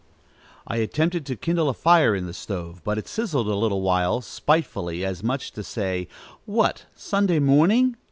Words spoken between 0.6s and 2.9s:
I attempted to kindle a fire in the stove,